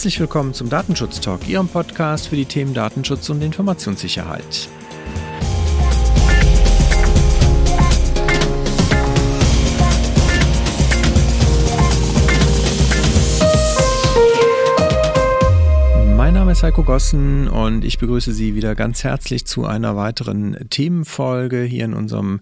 Herzlich 0.00 0.18
willkommen 0.18 0.54
zum 0.54 0.70
Datenschutz 0.70 1.20
Talk, 1.20 1.46
Ihrem 1.46 1.68
Podcast 1.68 2.28
für 2.28 2.36
die 2.36 2.46
Themen 2.46 2.72
Datenschutz 2.72 3.28
und 3.28 3.42
Informationssicherheit. 3.42 4.66
Mein 16.16 16.32
Name 16.32 16.52
ist 16.52 16.62
Heiko 16.62 16.82
Gossen 16.82 17.48
und 17.48 17.84
ich 17.84 17.98
begrüße 17.98 18.32
Sie 18.32 18.54
wieder 18.54 18.74
ganz 18.74 19.04
herzlich 19.04 19.44
zu 19.44 19.66
einer 19.66 19.96
weiteren 19.96 20.56
Themenfolge 20.70 21.60
hier 21.60 21.84
in 21.84 21.92
unserem 21.92 22.40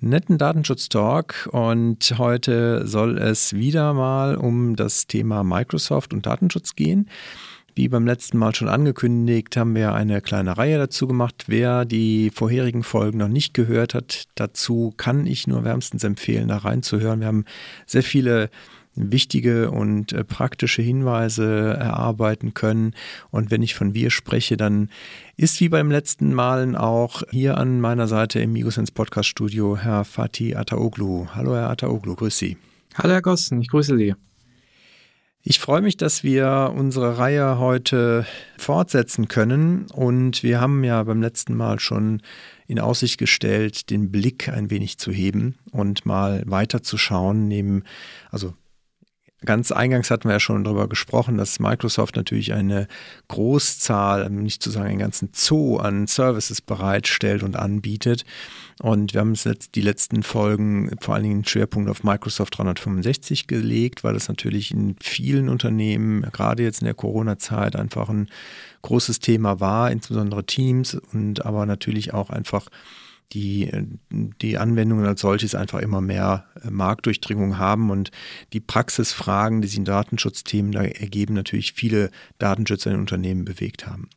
netten 0.00 0.38
Datenschutz-Talk 0.38 1.48
und 1.52 2.14
heute 2.18 2.86
soll 2.86 3.18
es 3.18 3.54
wieder 3.54 3.94
mal 3.94 4.36
um 4.36 4.76
das 4.76 5.06
Thema 5.06 5.42
Microsoft 5.42 6.12
und 6.12 6.26
Datenschutz 6.26 6.74
gehen. 6.74 7.08
Wie 7.74 7.88
beim 7.88 8.06
letzten 8.06 8.38
Mal 8.38 8.54
schon 8.54 8.68
angekündigt, 8.68 9.56
haben 9.56 9.74
wir 9.74 9.94
eine 9.94 10.22
kleine 10.22 10.56
Reihe 10.56 10.78
dazu 10.78 11.06
gemacht. 11.06 11.44
Wer 11.46 11.84
die 11.84 12.30
vorherigen 12.30 12.82
Folgen 12.82 13.18
noch 13.18 13.28
nicht 13.28 13.52
gehört 13.52 13.92
hat, 13.92 14.28
dazu 14.34 14.94
kann 14.96 15.26
ich 15.26 15.46
nur 15.46 15.62
wärmstens 15.62 16.02
empfehlen, 16.02 16.48
da 16.48 16.56
reinzuhören. 16.58 17.20
Wir 17.20 17.26
haben 17.26 17.44
sehr 17.84 18.02
viele 18.02 18.48
wichtige 18.96 19.70
und 19.70 20.12
äh, 20.12 20.24
praktische 20.24 20.82
Hinweise 20.82 21.76
erarbeiten 21.78 22.54
können. 22.54 22.94
Und 23.30 23.50
wenn 23.50 23.62
ich 23.62 23.74
von 23.74 23.94
wir 23.94 24.10
spreche, 24.10 24.56
dann 24.56 24.90
ist 25.36 25.60
wie 25.60 25.68
beim 25.68 25.90
letzten 25.90 26.34
Malen 26.34 26.74
auch 26.76 27.22
hier 27.30 27.58
an 27.58 27.80
meiner 27.80 28.08
Seite 28.08 28.40
im 28.40 28.52
Migosens 28.52 28.90
Podcast 28.90 29.28
Studio 29.28 29.76
Herr 29.76 30.04
Fatih 30.04 30.56
Ataoglu. 30.56 31.28
Hallo 31.34 31.54
Herr 31.54 31.70
Ataoglu, 31.70 32.14
grüß 32.16 32.36
Sie. 32.36 32.56
Hallo 32.94 33.12
Herr 33.12 33.22
Gossen, 33.22 33.60
ich 33.60 33.68
grüße 33.68 33.96
Sie. 33.96 34.14
Ich 35.48 35.60
freue 35.60 35.80
mich, 35.80 35.96
dass 35.96 36.24
wir 36.24 36.72
unsere 36.74 37.18
Reihe 37.18 37.60
heute 37.60 38.26
fortsetzen 38.58 39.28
können. 39.28 39.86
Und 39.92 40.42
wir 40.42 40.60
haben 40.60 40.82
ja 40.82 41.00
beim 41.04 41.22
letzten 41.22 41.54
Mal 41.54 41.78
schon 41.78 42.20
in 42.66 42.80
Aussicht 42.80 43.16
gestellt, 43.16 43.90
den 43.90 44.10
Blick 44.10 44.48
ein 44.48 44.70
wenig 44.70 44.98
zu 44.98 45.12
heben 45.12 45.54
und 45.70 46.04
mal 46.04 46.42
weiterzuschauen, 46.46 47.46
neben, 47.46 47.84
also 48.32 48.54
Ganz 49.44 49.70
eingangs 49.70 50.10
hatten 50.10 50.28
wir 50.28 50.32
ja 50.32 50.40
schon 50.40 50.64
darüber 50.64 50.88
gesprochen, 50.88 51.36
dass 51.36 51.60
Microsoft 51.60 52.16
natürlich 52.16 52.54
eine 52.54 52.88
Großzahl, 53.28 54.30
nicht 54.30 54.62
zu 54.62 54.70
sagen 54.70 54.88
einen 54.88 54.98
ganzen 54.98 55.28
Zoo 55.34 55.76
an 55.76 56.06
Services 56.06 56.62
bereitstellt 56.62 57.42
und 57.42 57.54
anbietet. 57.54 58.24
Und 58.80 59.12
wir 59.12 59.20
haben 59.20 59.34
jetzt 59.34 59.74
die 59.74 59.82
letzten 59.82 60.22
Folgen 60.22 60.90
vor 61.02 61.14
allen 61.14 61.24
Dingen 61.24 61.44
Schwerpunkt 61.44 61.90
auf 61.90 62.02
Microsoft 62.02 62.56
365 62.56 63.46
gelegt, 63.46 64.04
weil 64.04 64.14
das 64.14 64.28
natürlich 64.28 64.70
in 64.70 64.96
vielen 65.02 65.50
Unternehmen, 65.50 66.22
gerade 66.32 66.62
jetzt 66.62 66.80
in 66.80 66.86
der 66.86 66.94
Corona-Zeit, 66.94 67.76
einfach 67.76 68.08
ein 68.08 68.30
großes 68.80 69.20
Thema 69.20 69.60
war, 69.60 69.90
insbesondere 69.90 70.46
Teams 70.46 70.94
und 71.12 71.44
aber 71.44 71.66
natürlich 71.66 72.14
auch 72.14 72.30
einfach 72.30 72.68
die, 73.32 73.70
die 74.10 74.58
Anwendungen 74.58 75.06
als 75.06 75.20
solches 75.20 75.54
einfach 75.54 75.80
immer 75.80 76.00
mehr 76.00 76.46
äh, 76.62 76.70
Marktdurchdringung 76.70 77.58
haben 77.58 77.90
und 77.90 78.10
die 78.52 78.60
Praxisfragen, 78.60 79.62
die 79.62 79.68
sich 79.68 79.78
in 79.78 79.84
Datenschutzthemen 79.84 80.72
da 80.72 80.82
ergeben, 80.82 81.34
natürlich 81.34 81.72
viele 81.72 82.10
Datenschützer 82.38 82.92
in 82.92 83.00
Unternehmen 83.00 83.44
bewegt 83.44 83.86
haben. 83.86 84.08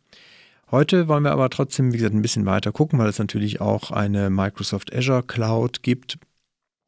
Heute 0.71 1.07
wollen 1.07 1.23
wir 1.23 1.31
aber 1.31 1.49
trotzdem, 1.49 1.93
wie 1.93 1.97
gesagt, 1.97 2.13
ein 2.13 2.21
bisschen 2.21 2.45
weiter 2.45 2.71
gucken, 2.71 2.99
weil 2.99 3.09
es 3.09 3.17
natürlich 3.17 3.59
auch 3.59 3.91
eine 3.91 4.29
Microsoft 4.29 4.93
Azure 4.95 5.23
Cloud 5.23 5.81
gibt, 5.81 6.19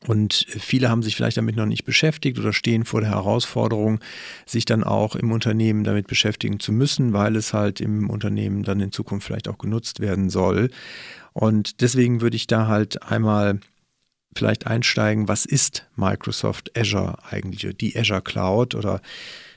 und 0.07 0.33
viele 0.49 0.89
haben 0.89 1.03
sich 1.03 1.15
vielleicht 1.15 1.37
damit 1.37 1.55
noch 1.55 1.67
nicht 1.67 1.85
beschäftigt 1.85 2.39
oder 2.39 2.53
stehen 2.53 2.85
vor 2.85 3.01
der 3.01 3.11
Herausforderung, 3.11 3.99
sich 4.47 4.65
dann 4.65 4.83
auch 4.83 5.15
im 5.15 5.31
Unternehmen 5.31 5.83
damit 5.83 6.07
beschäftigen 6.07 6.59
zu 6.59 6.71
müssen, 6.71 7.13
weil 7.13 7.35
es 7.35 7.53
halt 7.53 7.79
im 7.79 8.09
Unternehmen 8.09 8.63
dann 8.63 8.79
in 8.79 8.91
Zukunft 8.91 9.27
vielleicht 9.27 9.47
auch 9.47 9.59
genutzt 9.59 9.99
werden 9.99 10.31
soll. 10.31 10.71
Und 11.33 11.81
deswegen 11.81 12.21
würde 12.21 12.35
ich 12.35 12.47
da 12.47 12.67
halt 12.67 13.03
einmal 13.03 13.59
vielleicht 14.35 14.67
einsteigen, 14.67 15.27
was 15.27 15.45
ist 15.45 15.87
Microsoft 15.95 16.77
Azure 16.77 17.17
eigentlich, 17.29 17.75
die 17.77 17.97
Azure 17.97 18.21
Cloud 18.21 18.75
oder 18.75 19.01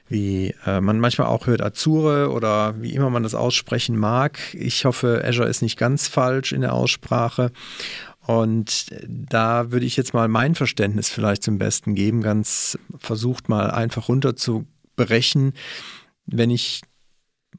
wie 0.08 0.54
äh, 0.66 0.80
man 0.80 1.00
manchmal 1.00 1.28
auch 1.28 1.46
hört 1.46 1.62
Azure 1.62 2.30
oder 2.30 2.80
wie 2.80 2.94
immer 2.94 3.10
man 3.10 3.22
das 3.22 3.34
aussprechen 3.34 3.96
mag. 3.96 4.38
Ich 4.52 4.84
hoffe, 4.84 5.22
Azure 5.24 5.48
ist 5.48 5.62
nicht 5.62 5.78
ganz 5.78 6.08
falsch 6.08 6.52
in 6.52 6.60
der 6.60 6.74
Aussprache. 6.74 7.52
Und 8.26 8.86
da 9.06 9.70
würde 9.70 9.86
ich 9.86 9.96
jetzt 9.96 10.14
mal 10.14 10.28
mein 10.28 10.54
Verständnis 10.54 11.10
vielleicht 11.10 11.42
zum 11.42 11.58
Besten 11.58 11.94
geben, 11.94 12.22
ganz 12.22 12.78
versucht 12.98 13.48
mal 13.48 13.70
einfach 13.70 14.08
runterzubrechen. 14.08 15.52
Wenn 16.26 16.50
ich 16.50 16.82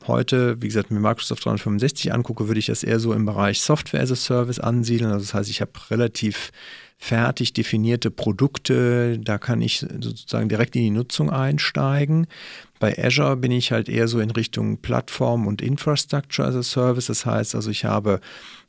heute, 0.07 0.61
wie 0.61 0.67
gesagt, 0.67 0.91
mir 0.91 1.00
Microsoft 1.00 1.45
365 1.45 2.13
angucke, 2.13 2.47
würde 2.47 2.59
ich 2.59 2.67
das 2.67 2.83
eher 2.83 3.00
so 3.00 3.13
im 3.13 3.25
Bereich 3.25 3.61
Software 3.61 4.01
as 4.01 4.11
a 4.11 4.16
Service 4.16 4.59
ansiedeln. 4.59 5.11
Also 5.11 5.25
das 5.25 5.33
heißt, 5.33 5.50
ich 5.50 5.61
habe 5.61 5.72
relativ 5.89 6.51
fertig 6.97 7.53
definierte 7.53 8.09
Produkte, 8.09 9.19
da 9.19 9.38
kann 9.38 9.61
ich 9.61 9.79
sozusagen 9.79 10.50
direkt 10.50 10.75
in 10.75 10.81
die 10.84 10.89
Nutzung 10.91 11.29
einsteigen. 11.29 12.28
Bei 12.79 12.97
Azure 12.97 13.35
bin 13.35 13.51
ich 13.51 13.72
halt 13.72 13.89
eher 13.89 14.07
so 14.07 14.19
in 14.19 14.31
Richtung 14.31 14.78
Plattform 14.78 15.45
und 15.45 15.61
Infrastructure 15.61 16.47
as 16.47 16.55
a 16.55 16.63
Service. 16.63 17.07
Das 17.07 17.25
heißt 17.25 17.55
also, 17.55 17.69
ich 17.69 17.85
habe 17.85 18.22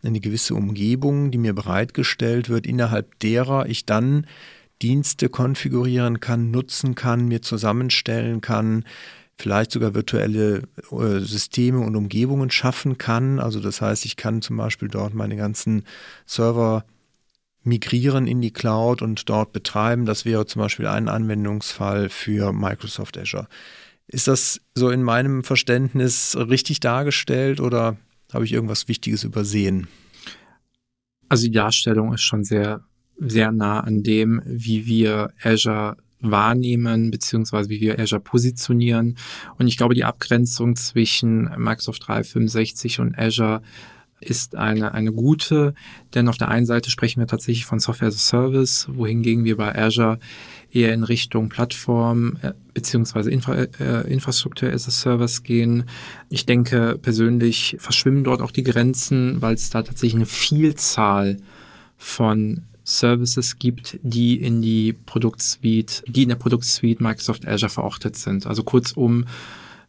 eine 0.03 0.20
gewisse 0.20 0.54
Umgebung, 0.54 1.31
die 1.31 1.38
mir 1.38 1.54
bereitgestellt 1.54 2.48
wird, 2.48 2.66
innerhalb 2.66 3.19
derer 3.20 3.66
ich 3.69 3.86
dann 3.86 4.26
Dienste 4.82 5.28
konfigurieren 5.28 6.20
kann, 6.20 6.50
nutzen 6.50 6.94
kann, 6.94 7.28
mir 7.28 7.42
zusammenstellen 7.42 8.41
kann, 8.41 8.84
vielleicht 9.38 9.70
sogar 9.70 9.94
virtuelle 9.94 10.62
äh, 10.91 11.19
Systeme 11.20 11.80
und 11.80 11.97
Umgebungen 11.97 12.50
schaffen 12.50 12.98
kann. 12.98 13.38
Also 13.38 13.60
das 13.60 13.80
heißt, 13.80 14.04
ich 14.04 14.16
kann 14.16 14.42
zum 14.42 14.56
Beispiel 14.56 14.88
dort 14.88 15.14
meine 15.14 15.36
ganzen 15.36 15.84
Server 16.24 16.84
migrieren 17.62 18.26
in 18.26 18.41
die 18.41 18.52
Cloud 18.52 19.02
und 19.02 19.28
dort 19.28 19.52
betreiben. 19.52 20.06
Das 20.06 20.24
wäre 20.24 20.47
zum 20.47 20.62
Beispiel 20.62 20.86
ein 20.86 21.08
Anwendungsfall 21.08 22.08
für 22.08 22.52
Microsoft 22.52 23.19
Azure. 23.19 23.48
Ist 24.06 24.28
das 24.28 24.60
so 24.74 24.88
in 24.91 25.02
meinem 25.02 25.42
Verständnis 25.42 26.36
richtig 26.36 26.80
dargestellt 26.80 27.60
oder 27.60 27.97
habe 28.32 28.44
ich 28.44 28.53
irgendwas 28.53 28.88
Wichtiges 28.88 29.24
übersehen? 29.24 29.88
Also 31.28 31.47
die 31.47 31.53
Darstellung 31.53 32.14
ist 32.14 32.22
schon 32.22 32.44
sehr, 32.44 32.84
sehr 33.18 33.50
nah 33.50 33.80
an 33.80 34.04
dem, 34.04 34.41
wie 34.47 34.86
wir 34.86 35.32
Azure 35.42 35.97
wahrnehmen, 36.21 37.10
beziehungsweise 37.10 37.69
wie 37.69 37.81
wir 37.81 37.99
Azure 37.99 38.21
positionieren. 38.21 39.16
Und 39.59 39.66
ich 39.66 39.77
glaube, 39.77 39.94
die 39.94 40.04
Abgrenzung 40.04 40.77
zwischen 40.77 41.50
Microsoft 41.56 42.06
365 42.06 43.00
und 43.00 43.19
Azure 43.19 43.62
ist 44.21 44.56
eine, 44.56 44.94
eine 44.94 45.12
gute, 45.12 45.75
denn 46.15 46.28
auf 46.28 46.38
der 46.38 46.49
einen 46.49 46.66
Seite 46.66 46.91
sprechen 46.91 47.21
wir 47.21 47.27
tatsächlich 47.27 47.66
von 47.66 47.81
Software 47.81 48.09
as 48.09 48.15
a 48.15 48.19
Service, 48.19 48.88
wohingegen 48.91 49.44
wir 49.44 49.56
bei 49.59 49.77
Azure 49.77 50.19
eher 50.72 50.94
in 50.94 51.04
Richtung 51.04 51.49
Plattform 51.49 52.38
äh, 52.43 52.53
beziehungsweise 52.72 53.31
Infra, 53.31 53.54
äh, 53.54 54.10
Infrastruktur 54.10 54.72
as 54.72 54.88
a 54.88 54.91
Service 54.91 55.43
gehen. 55.43 55.84
Ich 56.31 56.47
denke 56.47 56.98
persönlich 57.00 57.77
verschwimmen 57.78 58.25
dort 58.25 58.41
auch 58.41 58.50
die 58.50 58.62
Grenzen, 58.62 59.43
weil 59.43 59.54
es 59.54 59.71
da 59.71 59.83
tatsächlich 59.83 60.16
eine 60.16 60.27
Vielzahl 60.27 61.37
von 61.98 62.62
Services 62.86 63.58
gibt, 63.58 63.98
die 64.02 64.41
in 64.41 64.62
die 64.62 64.92
Produktsuite, 64.92 66.04
die 66.06 66.22
in 66.22 66.28
der 66.28 66.36
Produktsuite 66.36 67.02
Microsoft 67.02 67.47
Azure 67.47 67.69
verortet 67.69 68.16
sind. 68.16 68.47
Also 68.47 68.62
kurzum, 68.62 69.26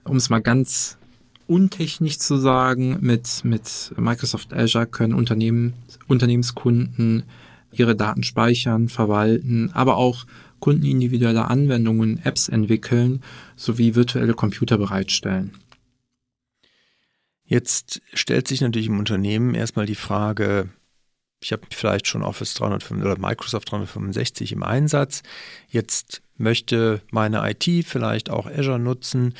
um 0.04 0.18
es 0.18 0.32
mal 0.32 0.40
ganz 0.40 0.98
untechnisch 1.46 2.18
zu 2.18 2.38
sagen, 2.38 2.98
mit, 3.02 3.46
mit 3.46 3.94
Microsoft 3.98 4.52
Azure 4.52 4.88
können 4.88 5.14
Unternehmen, 5.14 5.74
Unternehmenskunden 6.08 7.24
ihre 7.72 7.96
Daten 7.96 8.24
speichern, 8.24 8.90
verwalten, 8.90 9.70
aber 9.74 9.98
auch 9.98 10.26
Kunden 10.60 10.86
individuelle 10.86 11.46
Anwendungen, 11.46 12.20
Apps 12.24 12.50
entwickeln 12.50 13.22
sowie 13.56 13.94
virtuelle 13.94 14.34
Computer 14.34 14.80
bereitstellen. 14.80 15.52
Jetzt 17.46 18.02
stellt 18.12 18.48
sich 18.48 18.62
natürlich 18.62 18.88
im 18.88 18.98
Unternehmen 18.98 19.54
erstmal 19.54 19.86
die 19.86 19.96
Frage, 19.96 20.70
ich 21.40 21.52
habe 21.52 21.64
vielleicht 21.72 22.08
schon 22.08 22.24
Office 22.24 22.54
365 22.56 23.06
oder 23.06 23.20
Microsoft 23.20 23.72
365 23.72 24.52
im 24.52 24.64
Einsatz. 24.64 25.22
Jetzt 25.70 26.22
möchte 26.38 27.02
meine 27.12 27.50
IT 27.50 27.86
vielleicht 27.86 28.30
auch 28.30 28.48
Azure 28.48 28.80
nutzen. 28.80 29.34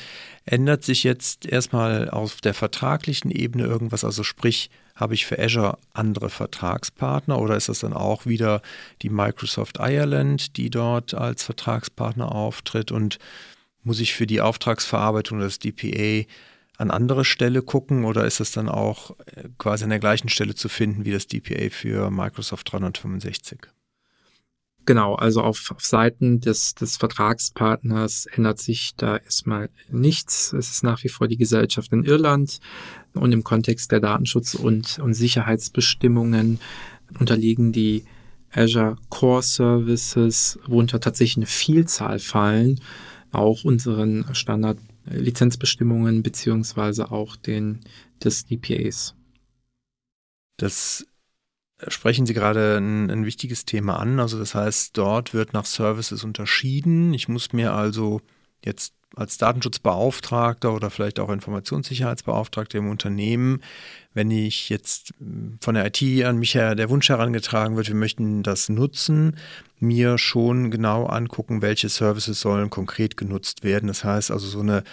Ändert 0.44 0.84
sich 0.84 1.02
jetzt 1.02 1.46
erstmal 1.46 2.08
auf 2.10 2.40
der 2.40 2.54
vertraglichen 2.54 3.30
Ebene 3.30 3.64
irgendwas? 3.64 4.04
Also 4.04 4.22
sprich, 4.22 4.70
habe 4.94 5.14
ich 5.14 5.26
für 5.26 5.38
Azure 5.38 5.78
andere 5.92 6.28
Vertragspartner 6.28 7.38
oder 7.38 7.56
ist 7.56 7.68
das 7.68 7.80
dann 7.80 7.92
auch 7.92 8.26
wieder 8.26 8.62
die 9.02 9.10
Microsoft 9.10 9.78
Ireland, 9.78 10.56
die 10.56 10.70
dort 10.70 11.14
als 11.14 11.44
Vertragspartner 11.44 12.32
auftritt? 12.32 12.90
Und 12.90 13.18
muss 13.84 14.00
ich 14.00 14.12
für 14.12 14.26
die 14.26 14.40
Auftragsverarbeitung 14.40 15.38
des 15.38 15.60
DPA 15.60 16.26
an 16.78 16.90
andere 16.92 17.24
Stelle 17.24 17.60
gucken 17.60 18.04
oder 18.04 18.24
ist 18.24 18.40
das 18.40 18.52
dann 18.52 18.68
auch 18.68 19.16
äh, 19.26 19.48
quasi 19.58 19.84
an 19.84 19.90
der 19.90 19.98
gleichen 19.98 20.28
Stelle 20.28 20.54
zu 20.54 20.68
finden 20.68 21.04
wie 21.04 21.10
das 21.10 21.26
DPA 21.26 21.70
für 21.70 22.10
Microsoft 22.10 22.72
365? 22.72 23.58
Genau, 24.86 25.16
also 25.16 25.42
auf, 25.42 25.70
auf 25.70 25.84
Seiten 25.84 26.40
des, 26.40 26.74
des 26.74 26.96
Vertragspartners 26.96 28.24
ändert 28.24 28.58
sich 28.58 28.94
da 28.96 29.18
erstmal 29.18 29.68
nichts. 29.90 30.54
Es 30.54 30.70
ist 30.70 30.82
nach 30.82 31.04
wie 31.04 31.10
vor 31.10 31.28
die 31.28 31.36
Gesellschaft 31.36 31.92
in 31.92 32.04
Irland 32.04 32.58
und 33.12 33.32
im 33.32 33.44
Kontext 33.44 33.92
der 33.92 34.00
Datenschutz- 34.00 34.54
und, 34.54 34.98
und 35.00 35.12
Sicherheitsbestimmungen 35.12 36.58
unterliegen 37.18 37.72
die 37.72 38.04
Azure 38.50 38.96
Core 39.10 39.42
Services, 39.42 40.58
worunter 40.66 41.00
tatsächlich 41.00 41.36
eine 41.36 41.46
Vielzahl 41.46 42.18
fallen, 42.18 42.80
auch 43.30 43.64
unseren 43.64 44.24
Standard-Lizenzbestimmungen 45.08 46.22
beziehungsweise 46.22 47.10
auch 47.10 47.36
den 47.36 47.80
des 48.22 48.46
DPAs. 48.46 49.14
Das 50.56 51.06
sprechen 51.86 52.26
Sie 52.26 52.34
gerade 52.34 52.76
ein, 52.78 53.10
ein, 53.10 53.24
wichtiges 53.24 53.64
Thema 53.64 53.98
an. 53.98 54.18
Also 54.18 54.38
das 54.38 54.54
heißt, 54.54 54.96
dort 54.96 55.32
wird 55.34 55.52
nach 55.52 55.64
Services 55.64 56.24
unterschieden. 56.24 57.14
Ich 57.14 57.28
muss 57.28 57.52
mir 57.52 57.72
also 57.72 58.20
jetzt 58.64 58.94
als 59.16 59.38
Datenschutzbeauftragter 59.38 60.72
oder 60.72 60.90
vielleicht 60.90 61.18
auch 61.18 61.30
Informationssicherheitsbeauftragter 61.30 62.78
im 62.78 62.90
Unternehmen, 62.90 63.62
wenn 64.14 64.30
ich 64.30 64.68
jetzt 64.68 65.14
von 65.60 65.74
der 65.74 65.86
IT 65.86 66.24
an 66.24 66.38
mich 66.38 66.54
her 66.54 66.74
der 66.74 66.90
Wunsch 66.90 67.08
herangetragen 67.08 67.76
wird, 67.76 67.88
wir 67.88 67.94
möchten 67.94 68.42
das 68.42 68.68
nutzen, 68.68 69.36
mir 69.80 70.18
schon 70.18 70.70
genau 70.70 71.06
angucken, 71.06 71.62
welche 71.62 71.88
Services 71.88 72.40
sollen 72.40 72.70
konkret 72.70 73.16
genutzt 73.16 73.64
werden. 73.64 73.86
Das 73.86 74.04
heißt 74.04 74.30
also 74.30 74.46
so 74.46 74.60
eine 74.60 74.84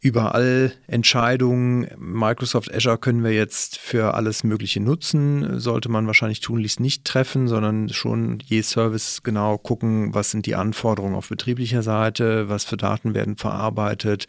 überall 0.00 0.72
Entscheidungen. 0.86 1.88
Microsoft 1.98 2.72
Azure 2.72 2.98
können 2.98 3.24
wir 3.24 3.32
jetzt 3.32 3.78
für 3.78 4.14
alles 4.14 4.44
Mögliche 4.44 4.80
nutzen. 4.80 5.58
Sollte 5.58 5.88
man 5.88 6.06
wahrscheinlich 6.06 6.40
tunlichst 6.40 6.78
nicht 6.78 7.04
treffen, 7.04 7.48
sondern 7.48 7.88
schon 7.88 8.38
je 8.44 8.62
Service 8.62 9.22
genau 9.22 9.58
gucken, 9.58 10.14
was 10.14 10.30
sind 10.30 10.46
die 10.46 10.54
Anforderungen 10.54 11.16
auf 11.16 11.28
betrieblicher 11.28 11.82
Seite, 11.82 12.48
was 12.48 12.64
für 12.64 12.76
Daten 12.76 13.14
werden 13.14 13.36
verarbeitet. 13.36 14.26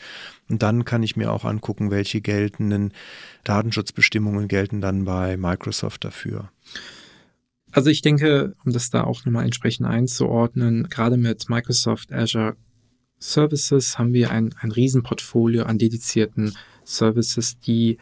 Und 0.50 0.64
dann 0.64 0.86
kann 0.86 1.04
ich 1.04 1.16
mir 1.16 1.32
auch 1.32 1.46
angucken, 1.46 1.92
welche 1.92 2.22
geltenden 2.22 2.92
Datenschutzbestimmungen 3.44 4.48
gelten 4.48 4.82
dann 4.82 5.06
bei 5.06 5.38
Microsoft 5.38 6.04
dafür. 6.04 6.50
Also 7.72 7.92
ich 7.92 8.02
denke, 8.02 8.56
um 8.66 8.74
das 8.74 8.90
da 8.90 9.04
auch 9.04 9.26
nochmal 9.26 9.46
entsprechend 9.46 9.86
einzuordnen, 9.86 10.90
gerade 10.90 11.18
mit 11.18 11.50
Microsoft 11.50 12.12
Azure 12.12 12.56
Services 13.20 14.00
haben 14.00 14.14
wir 14.14 14.32
ein, 14.32 14.56
ein 14.60 14.72
Riesenportfolio 14.72 15.64
an 15.64 15.78
dedizierten 15.78 16.56
Services, 16.84 17.60
die 17.60 17.98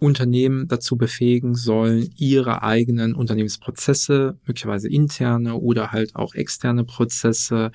Unternehmen 0.00 0.68
dazu 0.68 0.96
befähigen 0.96 1.54
sollen, 1.54 2.10
ihre 2.16 2.62
eigenen 2.62 3.14
Unternehmensprozesse, 3.14 4.38
möglicherweise 4.46 4.88
interne 4.88 5.54
oder 5.54 5.92
halt 5.92 6.14
auch 6.14 6.34
externe 6.34 6.84
Prozesse 6.84 7.72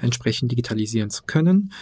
entsprechend 0.00 0.50
digitalisieren 0.52 1.10
zu 1.10 1.24
können. 1.24 1.72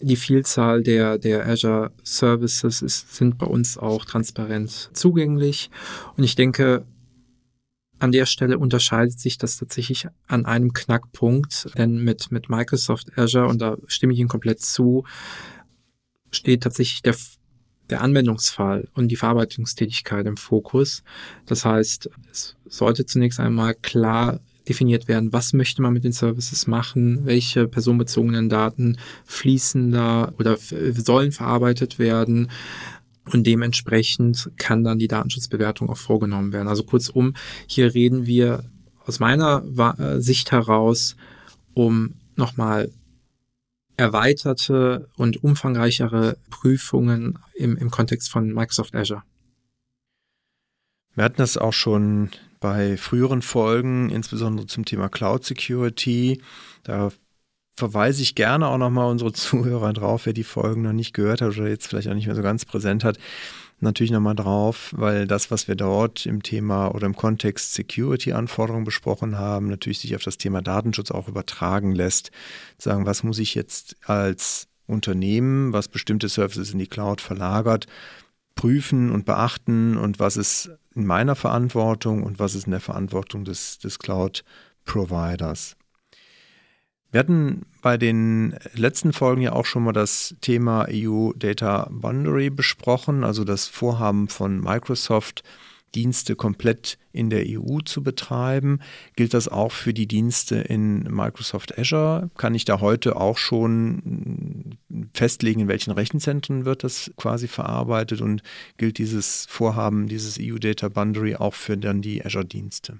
Die 0.00 0.16
Vielzahl 0.16 0.82
der, 0.82 1.18
der 1.18 1.46
Azure 1.46 1.92
Services 2.02 2.82
ist, 2.82 3.14
sind 3.14 3.38
bei 3.38 3.46
uns 3.46 3.76
auch 3.78 4.04
transparent 4.04 4.90
zugänglich. 4.92 5.70
Und 6.16 6.24
ich 6.24 6.36
denke, 6.36 6.84
an 7.98 8.12
der 8.12 8.26
Stelle 8.26 8.58
unterscheidet 8.58 9.18
sich 9.18 9.38
das 9.38 9.56
tatsächlich 9.56 10.06
an 10.26 10.44
einem 10.44 10.72
Knackpunkt, 10.72 11.68
denn 11.78 11.96
mit, 11.96 12.30
mit 12.30 12.48
Microsoft 12.48 13.16
Azure, 13.18 13.48
und 13.48 13.60
da 13.60 13.76
stimme 13.86 14.12
ich 14.12 14.18
Ihnen 14.18 14.28
komplett 14.28 14.60
zu, 14.60 15.04
steht 16.30 16.62
tatsächlich 16.62 17.02
der, 17.02 17.16
der 17.88 18.02
Anwendungsfall 18.02 18.88
und 18.94 19.08
die 19.08 19.16
Verarbeitungstätigkeit 19.16 20.26
im 20.26 20.36
Fokus. 20.36 21.02
Das 21.46 21.64
heißt, 21.64 22.10
es 22.30 22.56
sollte 22.66 23.06
zunächst 23.06 23.40
einmal 23.40 23.74
klar 23.74 24.40
definiert 24.68 25.08
werden, 25.08 25.32
was 25.32 25.52
möchte 25.52 25.80
man 25.80 25.92
mit 25.92 26.04
den 26.04 26.12
Services 26.12 26.66
machen, 26.66 27.24
welche 27.24 27.68
personenbezogenen 27.68 28.48
Daten 28.48 28.98
fließen 29.24 29.92
da 29.92 30.32
oder 30.38 30.56
sollen 30.58 31.32
verarbeitet 31.32 31.98
werden 31.98 32.50
und 33.32 33.46
dementsprechend 33.46 34.50
kann 34.56 34.84
dann 34.84 34.98
die 34.98 35.08
Datenschutzbewertung 35.08 35.90
auch 35.90 35.96
vorgenommen 35.96 36.52
werden. 36.52 36.68
Also 36.68 36.84
kurzum, 36.84 37.34
hier 37.66 37.94
reden 37.94 38.26
wir 38.26 38.64
aus 39.04 39.20
meiner 39.20 39.62
äh, 39.98 40.20
Sicht 40.20 40.52
heraus 40.52 41.16
um 41.74 42.14
nochmal 42.36 42.90
erweiterte 43.96 45.08
und 45.16 45.42
umfangreichere 45.42 46.38
Prüfungen 46.50 47.38
im, 47.54 47.76
im 47.76 47.90
Kontext 47.90 48.30
von 48.30 48.52
Microsoft 48.52 48.94
Azure. 48.94 49.22
Wir 51.14 51.24
hatten 51.24 51.36
das 51.38 51.56
auch 51.56 51.72
schon 51.72 52.30
bei 52.60 52.96
früheren 52.96 53.42
Folgen, 53.42 54.10
insbesondere 54.10 54.66
zum 54.66 54.84
Thema 54.84 55.08
Cloud 55.08 55.44
Security. 55.44 56.42
Da 56.82 57.10
verweise 57.76 58.22
ich 58.22 58.34
gerne 58.34 58.68
auch 58.68 58.78
nochmal 58.78 59.10
unsere 59.10 59.32
Zuhörer 59.34 59.92
drauf, 59.92 60.26
wer 60.26 60.32
die 60.32 60.44
Folgen 60.44 60.82
noch 60.82 60.92
nicht 60.92 61.12
gehört 61.12 61.42
hat 61.42 61.56
oder 61.56 61.68
jetzt 61.68 61.86
vielleicht 61.86 62.08
auch 62.08 62.14
nicht 62.14 62.26
mehr 62.26 62.36
so 62.36 62.42
ganz 62.42 62.64
präsent 62.64 63.04
hat. 63.04 63.18
Natürlich 63.78 64.10
nochmal 64.10 64.34
drauf, 64.34 64.94
weil 64.96 65.26
das, 65.26 65.50
was 65.50 65.68
wir 65.68 65.74
dort 65.74 66.24
im 66.24 66.42
Thema 66.42 66.88
oder 66.88 67.04
im 67.04 67.14
Kontext 67.14 67.74
Security-Anforderungen 67.74 68.86
besprochen 68.86 69.36
haben, 69.36 69.68
natürlich 69.68 69.98
sich 69.98 70.16
auf 70.16 70.22
das 70.22 70.38
Thema 70.38 70.62
Datenschutz 70.62 71.10
auch 71.10 71.28
übertragen 71.28 71.94
lässt. 71.94 72.30
Sagen, 72.78 73.04
was 73.04 73.22
muss 73.22 73.38
ich 73.38 73.54
jetzt 73.54 73.96
als 74.06 74.68
Unternehmen, 74.86 75.74
was 75.74 75.88
bestimmte 75.88 76.30
Services 76.30 76.72
in 76.72 76.78
die 76.78 76.86
Cloud 76.86 77.20
verlagert, 77.20 77.86
prüfen 78.54 79.10
und 79.10 79.26
beachten 79.26 79.98
und 79.98 80.18
was 80.18 80.38
ist 80.38 80.70
in 80.94 81.04
meiner 81.04 81.34
Verantwortung 81.34 82.22
und 82.22 82.38
was 82.38 82.54
ist 82.54 82.64
in 82.64 82.70
der 82.70 82.80
Verantwortung 82.80 83.44
des, 83.44 83.78
des 83.78 83.98
Cloud-Providers. 83.98 85.75
Wir 87.16 87.20
hatten 87.20 87.64
bei 87.80 87.96
den 87.96 88.58
letzten 88.74 89.14
Folgen 89.14 89.40
ja 89.40 89.52
auch 89.52 89.64
schon 89.64 89.84
mal 89.84 89.94
das 89.94 90.36
Thema 90.42 90.86
EU 90.90 91.32
Data 91.32 91.88
Boundary 91.90 92.50
besprochen, 92.50 93.24
also 93.24 93.42
das 93.42 93.68
Vorhaben 93.68 94.28
von 94.28 94.60
Microsoft, 94.60 95.42
Dienste 95.94 96.36
komplett 96.36 96.98
in 97.12 97.30
der 97.30 97.46
EU 97.46 97.78
zu 97.82 98.02
betreiben. 98.02 98.80
Gilt 99.14 99.32
das 99.32 99.48
auch 99.48 99.72
für 99.72 99.94
die 99.94 100.06
Dienste 100.06 100.56
in 100.56 101.04
Microsoft 101.04 101.78
Azure? 101.78 102.28
Kann 102.36 102.54
ich 102.54 102.66
da 102.66 102.82
heute 102.82 103.16
auch 103.16 103.38
schon 103.38 104.76
festlegen, 105.14 105.60
in 105.60 105.68
welchen 105.68 105.92
Rechenzentren 105.92 106.66
wird 106.66 106.84
das 106.84 107.10
quasi 107.16 107.48
verarbeitet 107.48 108.20
und 108.20 108.42
gilt 108.76 108.98
dieses 108.98 109.46
Vorhaben, 109.48 110.06
dieses 110.06 110.38
EU 110.38 110.58
Data 110.58 110.90
Boundary 110.90 111.34
auch 111.34 111.54
für 111.54 111.78
dann 111.78 112.02
die 112.02 112.22
Azure-Dienste? 112.22 112.98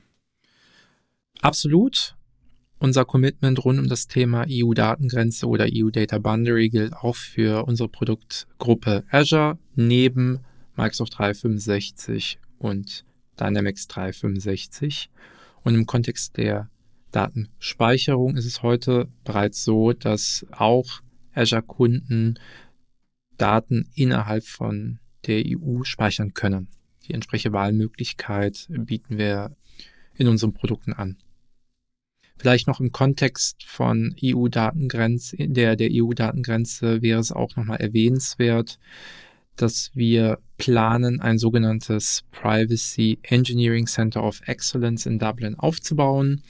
Absolut. 1.42 2.15
Unser 2.78 3.06
Commitment 3.06 3.64
rund 3.64 3.78
um 3.78 3.88
das 3.88 4.06
Thema 4.06 4.44
EU-Datengrenze 4.48 5.46
oder 5.46 5.66
EU-Data 5.72 6.18
Boundary 6.18 6.68
gilt 6.68 6.92
auch 6.92 7.16
für 7.16 7.64
unsere 7.66 7.88
Produktgruppe 7.88 9.04
Azure 9.10 9.58
neben 9.74 10.40
Microsoft 10.76 11.18
365 11.18 12.38
und 12.58 13.06
Dynamics 13.40 13.86
365. 13.88 15.08
Und 15.64 15.74
im 15.74 15.86
Kontext 15.86 16.36
der 16.36 16.68
Datenspeicherung 17.12 18.36
ist 18.36 18.44
es 18.44 18.62
heute 18.62 19.08
bereits 19.24 19.64
so, 19.64 19.94
dass 19.94 20.44
auch 20.50 21.00
Azure-Kunden 21.32 22.38
Daten 23.38 23.90
innerhalb 23.94 24.44
von 24.44 24.98
der 25.26 25.44
EU 25.46 25.82
speichern 25.84 26.34
können. 26.34 26.68
Die 27.06 27.14
entsprechende 27.14 27.56
Wahlmöglichkeit 27.56 28.66
bieten 28.68 29.16
wir 29.16 29.56
in 30.14 30.28
unseren 30.28 30.52
Produkten 30.52 30.92
an. 30.92 31.16
Vielleicht 32.38 32.66
noch 32.66 32.80
im 32.80 32.92
Kontext 32.92 33.64
von 33.64 34.14
EU-Datengrenze, 34.22 35.36
der, 35.38 35.76
der 35.76 35.88
EU-Datengrenze 35.90 37.00
wäre 37.00 37.20
es 37.20 37.32
auch 37.32 37.56
nochmal 37.56 37.80
erwähnenswert, 37.80 38.78
dass 39.56 39.90
wir 39.94 40.38
planen, 40.58 41.20
ein 41.20 41.38
sogenanntes 41.38 42.24
Privacy 42.30 43.18
Engineering 43.22 43.86
Center 43.86 44.22
of 44.22 44.40
Excellence 44.46 45.06
in 45.06 45.18
Dublin 45.18 45.54
aufzubauen, 45.54 46.42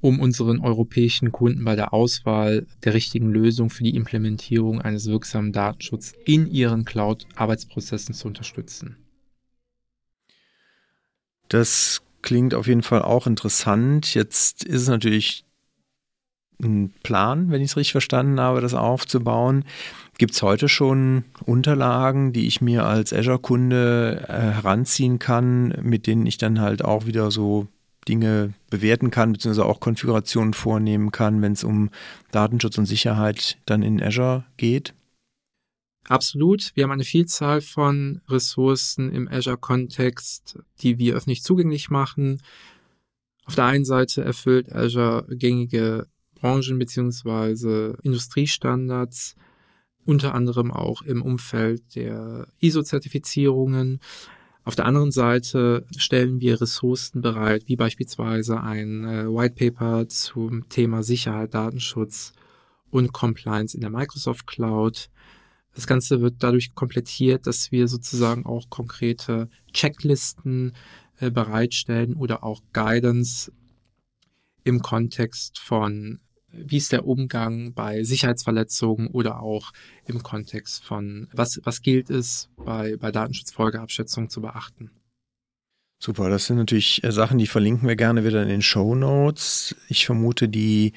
um 0.00 0.20
unseren 0.20 0.60
europäischen 0.60 1.32
Kunden 1.32 1.64
bei 1.64 1.76
der 1.76 1.92
Auswahl 1.92 2.66
der 2.84 2.94
richtigen 2.94 3.30
Lösung 3.30 3.68
für 3.68 3.82
die 3.82 3.96
Implementierung 3.96 4.80
eines 4.80 5.06
wirksamen 5.06 5.52
Datenschutzes 5.52 6.14
in 6.24 6.46
ihren 6.46 6.84
Cloud-Arbeitsprozessen 6.84 8.14
zu 8.14 8.28
unterstützen. 8.28 8.96
Das 11.48 12.00
klingt 12.22 12.54
auf 12.54 12.66
jeden 12.66 12.82
Fall 12.82 13.02
auch 13.02 13.26
interessant. 13.26 14.14
Jetzt 14.14 14.64
ist 14.64 14.82
es 14.82 14.88
natürlich 14.88 15.44
ein 16.62 16.92
Plan, 17.02 17.50
wenn 17.50 17.62
ich 17.62 17.70
es 17.70 17.76
richtig 17.76 17.92
verstanden 17.92 18.40
habe, 18.40 18.60
das 18.60 18.74
aufzubauen. 18.74 19.64
Gibt 20.18 20.34
es 20.34 20.42
heute 20.42 20.68
schon 20.68 21.24
Unterlagen, 21.46 22.32
die 22.32 22.46
ich 22.46 22.60
mir 22.60 22.84
als 22.84 23.12
Azure-Kunde 23.12 24.26
äh, 24.28 24.32
heranziehen 24.32 25.18
kann, 25.18 25.74
mit 25.80 26.06
denen 26.06 26.26
ich 26.26 26.36
dann 26.36 26.60
halt 26.60 26.84
auch 26.84 27.06
wieder 27.06 27.30
so 27.30 27.68
Dinge 28.06 28.52
bewerten 28.68 29.10
kann, 29.10 29.32
beziehungsweise 29.32 29.66
auch 29.66 29.80
Konfigurationen 29.80 30.52
vornehmen 30.52 31.12
kann, 31.12 31.40
wenn 31.42 31.52
es 31.52 31.64
um 31.64 31.90
Datenschutz 32.32 32.76
und 32.76 32.86
Sicherheit 32.86 33.56
dann 33.66 33.82
in 33.82 34.02
Azure 34.02 34.44
geht? 34.56 34.92
Absolut. 36.08 36.72
Wir 36.74 36.84
haben 36.84 36.90
eine 36.90 37.04
Vielzahl 37.04 37.60
von 37.60 38.20
Ressourcen 38.28 39.12
im 39.12 39.28
Azure-Kontext, 39.28 40.58
die 40.80 40.98
wir 40.98 41.14
öffentlich 41.14 41.42
zugänglich 41.42 41.90
machen. 41.90 42.42
Auf 43.44 43.54
der 43.54 43.66
einen 43.66 43.84
Seite 43.84 44.24
erfüllt 44.24 44.72
Azure 44.72 45.26
gängige 45.30 46.06
Branchen- 46.34 46.78
bzw. 46.78 47.94
Industriestandards, 48.02 49.36
unter 50.04 50.34
anderem 50.34 50.70
auch 50.72 51.02
im 51.02 51.22
Umfeld 51.22 51.94
der 51.94 52.48
ISO-Zertifizierungen. 52.60 54.00
Auf 54.64 54.76
der 54.76 54.86
anderen 54.86 55.10
Seite 55.10 55.86
stellen 55.96 56.40
wir 56.40 56.60
Ressourcen 56.60 57.22
bereit, 57.22 57.64
wie 57.66 57.76
beispielsweise 57.76 58.60
ein 58.60 59.04
äh, 59.04 59.26
White 59.26 59.54
Paper 59.54 60.08
zum 60.08 60.68
Thema 60.68 61.02
Sicherheit, 61.02 61.54
Datenschutz 61.54 62.32
und 62.90 63.12
Compliance 63.12 63.74
in 63.76 63.80
der 63.80 63.90
Microsoft 63.90 64.46
Cloud. 64.46 65.10
Das 65.74 65.86
Ganze 65.86 66.20
wird 66.20 66.36
dadurch 66.40 66.74
komplettiert, 66.74 67.46
dass 67.46 67.70
wir 67.72 67.88
sozusagen 67.88 68.44
auch 68.44 68.68
konkrete 68.70 69.48
Checklisten 69.72 70.72
äh, 71.20 71.30
bereitstellen 71.30 72.14
oder 72.14 72.44
auch 72.44 72.62
Guidance 72.72 73.52
im 74.64 74.82
Kontext 74.82 75.58
von 75.58 76.20
wie 76.52 76.78
ist 76.78 76.92
der 76.92 77.06
Umgang 77.06 77.74
bei 77.74 78.02
Sicherheitsverletzungen 78.02 79.08
oder 79.08 79.40
auch 79.40 79.72
im 80.06 80.22
Kontext 80.22 80.82
von, 80.82 81.28
was, 81.32 81.60
was 81.64 81.82
gilt 81.82 82.10
es 82.10 82.48
bei, 82.56 82.96
bei 82.96 83.12
Datenschutzfolgeabschätzungen 83.12 84.30
zu 84.30 84.40
beachten? 84.40 84.90
Super, 85.98 86.30
das 86.30 86.46
sind 86.46 86.56
natürlich 86.56 87.04
äh, 87.04 87.12
Sachen, 87.12 87.38
die 87.38 87.46
verlinken 87.46 87.86
wir 87.86 87.96
gerne 87.96 88.24
wieder 88.24 88.42
in 88.42 88.48
den 88.48 88.62
Show 88.62 88.94
Notes. 88.94 89.76
Ich 89.88 90.06
vermute, 90.06 90.48
die 90.48 90.92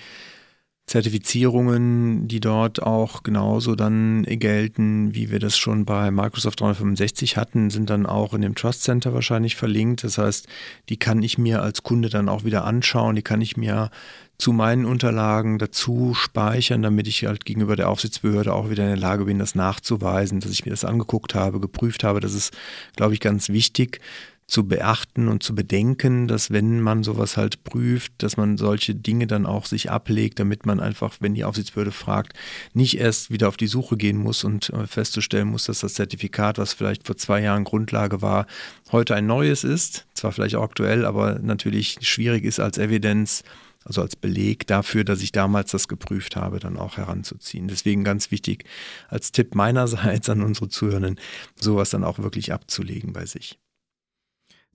Zertifizierungen, 0.86 2.28
die 2.28 2.42
dort 2.42 2.84
auch 2.84 3.24
genauso 3.24 3.74
dann 3.76 4.24
gelten, 4.24 5.16
wie 5.16 5.32
wir 5.32 5.40
das 5.40 5.58
schon 5.58 5.86
bei 5.86 6.12
Microsoft 6.12 6.60
365 6.60 7.38
hatten, 7.38 7.70
sind 7.70 7.90
dann 7.90 8.06
auch 8.06 8.34
in 8.34 8.42
dem 8.42 8.54
Trust 8.54 8.84
Center 8.84 9.14
wahrscheinlich 9.14 9.56
verlinkt. 9.56 10.04
Das 10.04 10.18
heißt, 10.18 10.48
die 10.90 10.98
kann 10.98 11.24
ich 11.24 11.38
mir 11.38 11.62
als 11.62 11.84
Kunde 11.84 12.10
dann 12.10 12.28
auch 12.28 12.44
wieder 12.44 12.66
anschauen, 12.66 13.16
die 13.16 13.22
kann 13.22 13.40
ich 13.40 13.56
mir 13.56 13.92
zu 14.38 14.52
meinen 14.52 14.84
Unterlagen 14.86 15.58
dazu 15.58 16.14
speichern, 16.14 16.82
damit 16.82 17.08
ich 17.08 17.26
halt 17.26 17.46
gegenüber 17.46 17.78
der 17.78 17.90
Aufsichtsbehörde 17.90 18.54
auch 18.54 18.70
wieder 18.70 18.84
in 18.84 18.90
der 18.90 18.98
Lage 18.98 19.24
bin, 19.24 19.40
das 19.40 19.56
nachzuweisen, 19.56 20.42
dass 20.42 20.52
ich 20.52 20.66
mir 20.66 20.72
das 20.72 20.84
angeguckt 20.84 21.34
habe, 21.34 21.62
geprüft 21.62 22.04
habe. 22.04 22.20
Das 22.20 22.34
ist, 22.34 22.54
glaube 22.98 23.14
ich, 23.14 23.22
ganz 23.22 23.50
wichtig 23.50 24.02
zu 24.48 24.68
beachten 24.68 25.28
und 25.28 25.44
zu 25.44 25.56
bedenken, 25.56 26.28
dass 26.28 26.52
wenn 26.52 26.82
man 26.82 27.04
sowas 27.04 27.38
halt 27.38 27.64
prüft, 27.64 28.12
dass 28.18 28.38
man 28.38 28.58
solche 28.58 28.96
Dinge 28.96 29.28
dann 29.28 29.46
auch 29.46 29.66
sich 29.66 29.90
ablegt, 29.90 30.40
damit 30.40 30.66
man 30.66 30.80
einfach, 30.80 31.18
wenn 31.20 31.34
die 31.34 31.44
Aufsichtsbehörde 31.44 31.92
fragt, 31.92 32.34
nicht 32.74 33.00
erst 33.00 33.32
wieder 33.32 33.48
auf 33.48 33.58
die 33.58 33.68
Suche 33.68 33.98
gehen 33.98 34.18
muss 34.18 34.44
und 34.44 34.70
äh, 34.70 34.88
festzustellen 34.88 35.48
muss, 35.48 35.66
dass 35.66 35.80
das 35.80 35.94
Zertifikat, 35.94 36.58
was 36.58 36.74
vielleicht 36.74 37.06
vor 37.06 37.18
zwei 37.18 37.42
Jahren 37.42 37.64
Grundlage 37.64 38.22
war, 38.22 38.46
heute 38.92 39.16
ein 39.16 39.26
neues 39.26 39.64
ist. 39.64 40.06
Zwar 40.14 40.32
vielleicht 40.32 40.56
auch 40.56 40.64
aktuell, 40.64 41.06
aber 41.06 41.40
natürlich 41.40 41.98
schwierig 42.02 42.44
ist 42.44 42.60
als 42.60 42.78
Evidenz, 42.78 43.44
also 43.86 44.02
als 44.02 44.16
Beleg 44.16 44.68
dafür, 44.68 45.04
dass 45.04 45.22
ich 45.22 45.32
damals 45.32 45.72
das 45.72 45.88
geprüft 45.88 46.36
habe, 46.36 46.60
dann 46.60 46.78
auch 46.78 46.98
heranzuziehen. 46.98 47.68
Deswegen 47.68 48.04
ganz 48.04 48.32
wichtig 48.32 48.66
als 49.10 49.32
Tipp 49.32 49.56
meinerseits 49.56 50.30
an 50.30 50.42
unsere 50.42 50.70
Zuhörenden, 50.70 51.20
sowas 51.60 51.90
dann 51.90 52.04
auch 52.04 52.20
wirklich 52.20 52.54
abzulegen 52.54 53.14
bei 53.14 53.26
sich. 53.26 53.60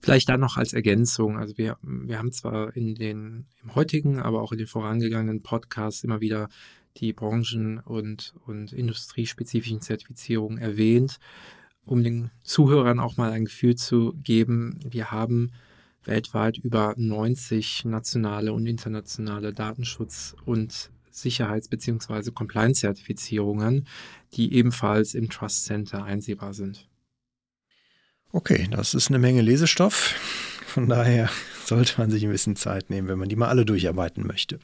Vielleicht 0.01 0.29
dann 0.29 0.39
noch 0.39 0.57
als 0.57 0.73
Ergänzung. 0.73 1.37
Also 1.37 1.57
wir, 1.57 1.77
wir 1.81 2.17
haben 2.17 2.31
zwar 2.31 2.75
in 2.75 2.95
den, 2.95 3.45
im 3.63 3.75
heutigen, 3.75 4.19
aber 4.19 4.41
auch 4.41 4.51
in 4.51 4.57
den 4.57 4.67
vorangegangenen 4.67 5.41
Podcasts 5.41 6.03
immer 6.03 6.21
wieder 6.21 6.49
die 6.97 7.13
Branchen- 7.13 7.79
und, 7.79 8.33
und 8.45 8.73
industriespezifischen 8.73 9.81
Zertifizierungen 9.81 10.57
erwähnt, 10.57 11.19
um 11.85 12.03
den 12.03 12.31
Zuhörern 12.43 12.99
auch 12.99 13.17
mal 13.17 13.31
ein 13.31 13.45
Gefühl 13.45 13.75
zu 13.75 14.13
geben. 14.23 14.79
Wir 14.89 15.11
haben 15.11 15.51
weltweit 16.03 16.57
über 16.57 16.93
90 16.97 17.85
nationale 17.85 18.53
und 18.53 18.65
internationale 18.65 19.53
Datenschutz- 19.53 20.35
und 20.45 20.91
Sicherheits- 21.11 21.67
bzw. 21.67 22.31
Compliance-Zertifizierungen, 22.31 23.87
die 24.33 24.53
ebenfalls 24.53 25.13
im 25.13 25.29
Trust 25.29 25.65
Center 25.65 26.03
einsehbar 26.03 26.53
sind. 26.53 26.88
Okay, 28.31 28.67
das 28.69 28.93
ist 28.93 29.09
eine 29.09 29.19
Menge 29.19 29.41
Lesestoff. 29.41 30.13
Von 30.67 30.87
daher 30.87 31.29
sollte 31.65 31.95
man 31.97 32.11
sich 32.11 32.23
ein 32.23 32.31
bisschen 32.31 32.55
Zeit 32.55 32.89
nehmen, 32.89 33.07
wenn 33.07 33.19
man 33.19 33.29
die 33.29 33.35
mal 33.35 33.47
alle 33.49 33.65
durcharbeiten 33.65 34.25
möchte. 34.25 34.59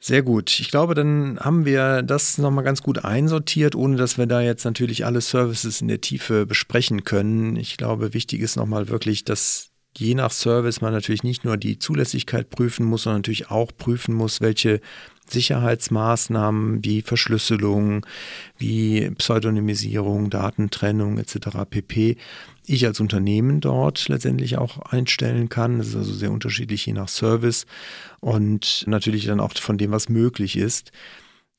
Sehr 0.00 0.22
gut. 0.22 0.58
Ich 0.58 0.72
glaube, 0.72 0.94
dann 0.94 1.38
haben 1.38 1.64
wir 1.64 2.02
das 2.02 2.36
nochmal 2.36 2.64
ganz 2.64 2.82
gut 2.82 3.04
einsortiert, 3.04 3.76
ohne 3.76 3.96
dass 3.96 4.18
wir 4.18 4.26
da 4.26 4.40
jetzt 4.40 4.64
natürlich 4.64 5.06
alle 5.06 5.20
Services 5.20 5.80
in 5.80 5.86
der 5.86 6.00
Tiefe 6.00 6.44
besprechen 6.44 7.04
können. 7.04 7.54
Ich 7.54 7.76
glaube, 7.76 8.12
wichtig 8.12 8.40
ist 8.40 8.56
nochmal 8.56 8.88
wirklich, 8.88 9.24
dass 9.24 9.70
je 9.96 10.16
nach 10.16 10.32
Service 10.32 10.80
man 10.80 10.92
natürlich 10.92 11.22
nicht 11.22 11.44
nur 11.44 11.56
die 11.56 11.78
Zulässigkeit 11.78 12.50
prüfen 12.50 12.84
muss, 12.84 13.04
sondern 13.04 13.20
natürlich 13.20 13.52
auch 13.52 13.70
prüfen 13.76 14.12
muss, 14.14 14.40
welche 14.40 14.80
Sicherheitsmaßnahmen 15.28 16.84
wie 16.84 17.02
Verschlüsselung, 17.02 18.04
wie 18.58 19.10
Pseudonymisierung, 19.10 20.30
Datentrennung 20.30 21.18
etc. 21.18 21.64
pp. 21.68 22.16
ich 22.66 22.86
als 22.86 23.00
Unternehmen 23.00 23.60
dort 23.60 24.08
letztendlich 24.08 24.58
auch 24.58 24.78
einstellen 24.78 25.48
kann. 25.48 25.78
Das 25.78 25.88
ist 25.88 25.96
also 25.96 26.12
sehr 26.12 26.32
unterschiedlich 26.32 26.86
je 26.86 26.92
nach 26.92 27.08
Service 27.08 27.66
und 28.20 28.84
natürlich 28.86 29.26
dann 29.26 29.40
auch 29.40 29.54
von 29.54 29.78
dem, 29.78 29.90
was 29.90 30.08
möglich 30.08 30.56
ist. 30.56 30.92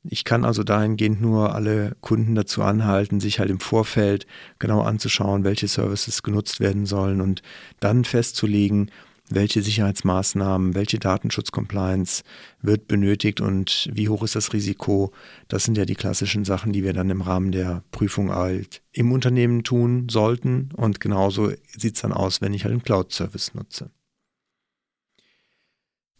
Ich 0.05 0.25
kann 0.25 0.43
also 0.43 0.63
dahingehend 0.63 1.21
nur 1.21 1.55
alle 1.55 1.95
Kunden 2.01 2.35
dazu 2.35 2.61
anhalten, 2.61 3.21
sich 3.21 3.39
halt 3.39 3.49
im 3.49 3.61
Vorfeld 3.61 4.27
genau 4.59 4.81
anzuschauen, 4.81 5.45
welche 5.45 5.69
Services 5.69 6.23
genutzt 6.23 6.59
werden 6.59 6.85
sollen 6.85 7.21
und 7.21 7.41
dann 7.79 8.03
festzulegen, 8.03 8.91
welche 9.29 9.61
Sicherheitsmaßnahmen, 9.61 10.75
welche 10.75 10.99
Datenschutzcompliance 10.99 12.23
wird 12.61 12.87
benötigt 12.87 13.41
und 13.41 13.89
wie 13.91 14.09
hoch 14.09 14.23
ist 14.23 14.35
das 14.35 14.53
Risiko. 14.53 15.11
Das 15.47 15.63
sind 15.63 15.77
ja 15.77 15.85
die 15.85 15.95
klassischen 15.95 16.45
Sachen, 16.45 16.73
die 16.73 16.83
wir 16.83 16.93
dann 16.93 17.09
im 17.09 17.21
Rahmen 17.21 17.51
der 17.51 17.83
Prüfung 17.91 18.31
halt 18.31 18.81
im 18.91 19.11
Unternehmen 19.11 19.63
tun 19.63 20.09
sollten. 20.09 20.69
Und 20.75 20.99
genauso 20.99 21.51
sieht 21.77 21.95
es 21.95 22.01
dann 22.01 22.13
aus, 22.13 22.41
wenn 22.41 22.53
ich 22.53 22.63
halt 22.63 22.73
einen 22.73 22.83
Cloud-Service 22.83 23.53
nutze. 23.53 23.89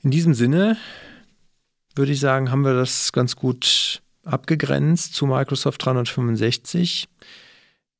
In 0.01 0.11
diesem 0.11 0.33
Sinne 0.33 0.77
würde 1.95 2.11
ich 2.11 2.19
sagen, 2.19 2.51
haben 2.51 2.65
wir 2.65 2.73
das 2.73 3.11
ganz 3.13 3.35
gut 3.35 4.01
abgegrenzt 4.23 5.13
zu 5.13 5.25
Microsoft 5.25 5.85
365. 5.85 7.07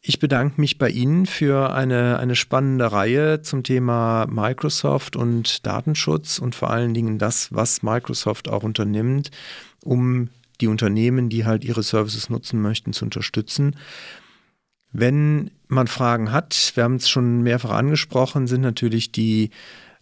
Ich 0.06 0.20
bedanke 0.20 0.60
mich 0.60 0.78
bei 0.78 0.90
Ihnen 0.90 1.26
für 1.26 1.74
eine, 1.74 2.20
eine 2.20 2.36
spannende 2.36 2.92
Reihe 2.92 3.42
zum 3.42 3.64
Thema 3.64 4.28
Microsoft 4.30 5.16
und 5.16 5.66
Datenschutz 5.66 6.40
und 6.40 6.56
vor 6.56 6.72
allen 6.72 6.94
Dingen 6.94 7.20
das, 7.20 7.54
was 7.54 7.84
Microsoft 7.84 8.50
auch 8.50 8.64
unternimmt, 8.64 9.32
um 9.82 10.28
die 10.60 10.68
Unternehmen, 10.68 11.30
die 11.30 11.46
halt 11.46 11.64
ihre 11.64 11.84
Services 11.84 12.30
nutzen 12.30 12.62
möchten, 12.62 12.92
zu 12.92 13.06
unterstützen. 13.06 13.78
Wenn 14.92 15.52
man 15.70 15.88
Fragen 15.88 16.34
hat, 16.34 16.74
wir 16.76 16.84
haben 16.84 16.96
es 16.96 17.08
schon 17.08 17.42
mehrfach 17.42 17.72
angesprochen, 17.72 18.46
sind 18.46 18.60
natürlich 18.60 19.14
die 19.14 19.52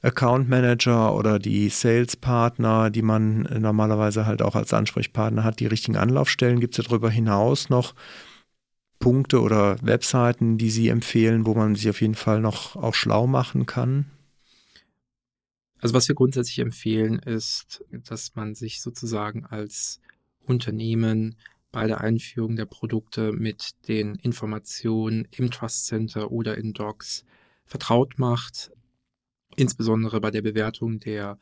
Account 0.01 0.49
Manager 0.49 1.13
oder 1.13 1.37
die 1.37 1.69
Sales 1.69 2.15
Partner, 2.15 2.89
die 2.89 3.03
man 3.03 3.43
normalerweise 3.59 4.25
halt 4.25 4.41
auch 4.41 4.55
als 4.55 4.73
Ansprechpartner 4.73 5.43
hat, 5.43 5.59
die 5.59 5.67
richtigen 5.67 5.95
Anlaufstellen. 5.95 6.59
Gibt 6.59 6.79
es 6.79 6.87
darüber 6.87 7.11
hinaus 7.11 7.69
noch 7.69 7.93
Punkte 9.01 9.41
oder 9.41 9.77
Webseiten, 9.81 10.57
die 10.57 10.69
Sie 10.69 10.87
empfehlen, 10.87 11.45
wo 11.45 11.53
man 11.53 11.75
sich 11.75 11.89
auf 11.89 11.99
jeden 11.99 12.15
Fall 12.15 12.39
noch 12.39 12.77
auch 12.77 12.95
schlau 12.95 13.27
machen 13.27 13.65
kann? 13.65 14.05
Also 15.79 15.93
was 15.93 16.07
wir 16.07 16.15
grundsätzlich 16.15 16.59
empfehlen, 16.59 17.19
ist, 17.19 17.83
dass 17.91 18.35
man 18.35 18.55
sich 18.55 18.81
sozusagen 18.81 19.45
als 19.45 19.99
Unternehmen 20.39 21.35
bei 21.71 21.87
der 21.87 22.01
Einführung 22.01 22.55
der 22.55 22.65
Produkte 22.65 23.31
mit 23.33 23.71
den 23.87 24.15
Informationen 24.15 25.27
im 25.31 25.49
Trust 25.51 25.87
Center 25.87 26.31
oder 26.31 26.57
in 26.57 26.73
Docs 26.73 27.25
vertraut 27.65 28.19
macht, 28.19 28.71
insbesondere 29.55 30.21
bei 30.21 30.31
der 30.31 30.41
Bewertung 30.41 30.99
der 30.99 31.39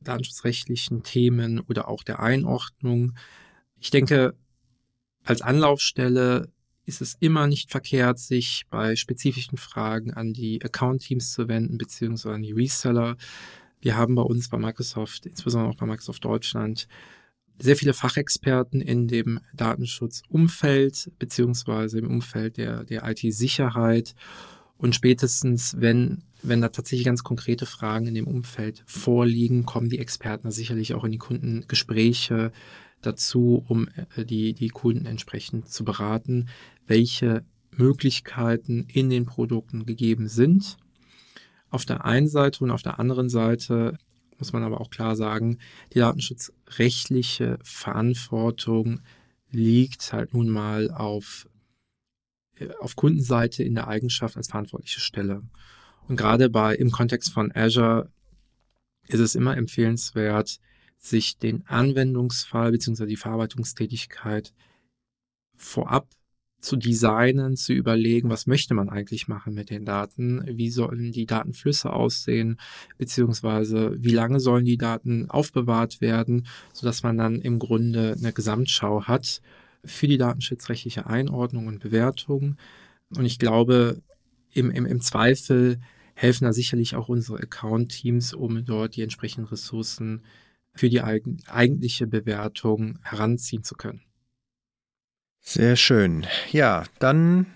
datenschutzrechtlichen 0.00 1.02
Themen 1.02 1.60
oder 1.60 1.88
auch 1.88 2.02
der 2.02 2.20
Einordnung. 2.20 3.14
Ich 3.78 3.90
denke, 3.90 4.34
als 5.24 5.42
Anlaufstelle 5.42 6.50
ist 6.90 7.00
es 7.00 7.16
immer 7.20 7.46
nicht 7.46 7.70
verkehrt, 7.70 8.18
sich 8.18 8.64
bei 8.68 8.96
spezifischen 8.96 9.56
Fragen 9.56 10.12
an 10.12 10.32
die 10.32 10.60
Account-Teams 10.60 11.30
zu 11.30 11.46
wenden, 11.46 11.78
beziehungsweise 11.78 12.34
an 12.34 12.42
die 12.42 12.50
Reseller. 12.50 13.16
Wir 13.80 13.96
haben 13.96 14.16
bei 14.16 14.22
uns 14.22 14.48
bei 14.48 14.58
Microsoft, 14.58 15.24
insbesondere 15.24 15.70
auch 15.70 15.76
bei 15.76 15.86
Microsoft 15.86 16.24
Deutschland, 16.24 16.88
sehr 17.60 17.76
viele 17.76 17.92
Fachexperten 17.92 18.80
in 18.80 19.06
dem 19.06 19.38
Datenschutzumfeld, 19.54 21.12
beziehungsweise 21.20 22.00
im 22.00 22.10
Umfeld 22.10 22.56
der, 22.56 22.82
der 22.82 23.08
IT-Sicherheit. 23.08 24.16
Und 24.76 24.96
spätestens, 24.96 25.76
wenn, 25.78 26.24
wenn 26.42 26.60
da 26.60 26.70
tatsächlich 26.70 27.04
ganz 27.04 27.22
konkrete 27.22 27.66
Fragen 27.66 28.08
in 28.08 28.14
dem 28.14 28.26
Umfeld 28.26 28.82
vorliegen, 28.86 29.64
kommen 29.64 29.90
die 29.90 30.00
Experten 30.00 30.50
sicherlich 30.50 30.94
auch 30.94 31.04
in 31.04 31.12
die 31.12 31.18
Kundengespräche 31.18 32.50
dazu, 33.02 33.64
um 33.68 33.88
äh, 34.16 34.24
die, 34.24 34.52
die 34.54 34.68
Kunden 34.68 35.06
entsprechend 35.06 35.68
zu 35.68 35.84
beraten, 35.84 36.48
welche 36.90 37.44
Möglichkeiten 37.70 38.84
in 38.92 39.08
den 39.08 39.24
Produkten 39.24 39.86
gegeben 39.86 40.28
sind. 40.28 40.76
auf 41.72 41.84
der 41.84 42.04
einen 42.04 42.26
Seite 42.26 42.64
und 42.64 42.72
auf 42.72 42.82
der 42.82 42.98
anderen 42.98 43.28
Seite 43.28 43.96
muss 44.38 44.52
man 44.52 44.64
aber 44.64 44.80
auch 44.80 44.90
klar 44.90 45.14
sagen, 45.14 45.58
die 45.92 46.00
datenschutzrechtliche 46.00 47.60
Verantwortung 47.62 49.02
liegt 49.52 50.12
halt 50.12 50.34
nun 50.34 50.48
mal 50.48 50.90
auf, 50.90 51.48
äh, 52.56 52.70
auf 52.80 52.96
Kundenseite 52.96 53.62
in 53.62 53.76
der 53.76 53.86
Eigenschaft 53.86 54.36
als 54.36 54.48
verantwortliche 54.48 54.98
Stelle. 54.98 55.42
Und 56.08 56.16
gerade 56.16 56.50
bei, 56.50 56.74
im 56.74 56.90
Kontext 56.90 57.32
von 57.32 57.52
Azure 57.54 58.10
ist 59.06 59.20
es 59.20 59.36
immer 59.36 59.56
empfehlenswert, 59.56 60.58
sich 60.98 61.38
den 61.38 61.64
Anwendungsfall 61.68 62.72
bzw. 62.72 63.06
die 63.06 63.16
Verarbeitungstätigkeit 63.16 64.52
vorab 65.54 66.08
zu 66.60 66.76
designen, 66.76 67.56
zu 67.56 67.72
überlegen, 67.72 68.30
was 68.30 68.46
möchte 68.46 68.74
man 68.74 68.88
eigentlich 68.88 69.28
machen 69.28 69.54
mit 69.54 69.70
den 69.70 69.84
Daten, 69.84 70.42
wie 70.46 70.70
sollen 70.70 71.12
die 71.12 71.26
Datenflüsse 71.26 71.92
aussehen, 71.92 72.58
beziehungsweise 72.98 73.96
wie 73.98 74.12
lange 74.12 74.40
sollen 74.40 74.64
die 74.64 74.76
Daten 74.76 75.30
aufbewahrt 75.30 76.00
werden, 76.00 76.46
sodass 76.72 77.02
man 77.02 77.16
dann 77.16 77.40
im 77.40 77.58
Grunde 77.58 78.14
eine 78.18 78.32
Gesamtschau 78.32 79.04
hat 79.04 79.40
für 79.84 80.06
die 80.06 80.18
datenschutzrechtliche 80.18 81.06
Einordnung 81.06 81.66
und 81.66 81.80
Bewertung. 81.80 82.56
Und 83.16 83.24
ich 83.24 83.38
glaube, 83.38 84.02
im, 84.52 84.70
im, 84.70 84.84
im 84.84 85.00
Zweifel 85.00 85.80
helfen 86.14 86.44
da 86.44 86.52
sicherlich 86.52 86.96
auch 86.96 87.08
unsere 87.08 87.38
Account-Teams, 87.38 88.34
um 88.34 88.64
dort 88.64 88.96
die 88.96 89.02
entsprechenden 89.02 89.48
Ressourcen 89.48 90.22
für 90.74 90.90
die 90.90 91.02
eigentliche 91.02 92.06
Bewertung 92.06 92.98
heranziehen 93.02 93.64
zu 93.64 93.74
können. 93.74 94.02
Sehr 95.40 95.76
schön. 95.76 96.26
Ja, 96.52 96.84
dann 96.98 97.46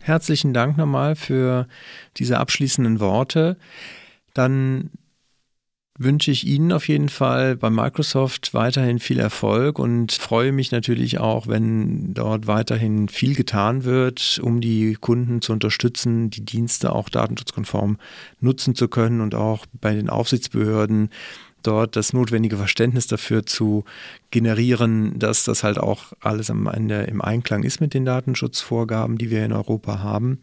herzlichen 0.00 0.54
Dank 0.54 0.76
nochmal 0.76 1.16
für 1.16 1.66
diese 2.16 2.38
abschließenden 2.38 3.00
Worte. 3.00 3.56
Dann 4.34 4.90
wünsche 5.98 6.30
ich 6.30 6.46
Ihnen 6.46 6.72
auf 6.72 6.88
jeden 6.88 7.08
Fall 7.08 7.56
bei 7.56 7.70
Microsoft 7.70 8.52
weiterhin 8.54 8.98
viel 8.98 9.18
Erfolg 9.18 9.78
und 9.78 10.12
freue 10.12 10.52
mich 10.52 10.70
natürlich 10.70 11.18
auch, 11.18 11.46
wenn 11.46 12.12
dort 12.12 12.46
weiterhin 12.46 13.08
viel 13.08 13.34
getan 13.34 13.84
wird, 13.84 14.38
um 14.42 14.60
die 14.60 14.94
Kunden 14.94 15.40
zu 15.40 15.52
unterstützen, 15.52 16.30
die 16.30 16.44
Dienste 16.44 16.92
auch 16.92 17.08
datenschutzkonform 17.08 17.98
nutzen 18.40 18.74
zu 18.74 18.88
können 18.88 19.20
und 19.20 19.34
auch 19.34 19.66
bei 19.72 19.94
den 19.94 20.10
Aufsichtsbehörden 20.10 21.10
dort 21.62 21.96
das 21.96 22.12
notwendige 22.12 22.56
Verständnis 22.56 23.06
dafür 23.06 23.44
zu 23.44 23.84
generieren, 24.30 25.18
dass 25.18 25.44
das 25.44 25.64
halt 25.64 25.78
auch 25.78 26.12
alles 26.20 26.50
am 26.50 26.66
Ende 26.66 27.02
im 27.04 27.20
Einklang 27.20 27.62
ist 27.62 27.80
mit 27.80 27.94
den 27.94 28.04
Datenschutzvorgaben, 28.04 29.18
die 29.18 29.30
wir 29.30 29.44
in 29.44 29.52
Europa 29.52 30.00
haben 30.00 30.40